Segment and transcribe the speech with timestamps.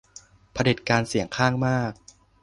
[0.53, 1.91] เผด็จการเสียงข้างมาก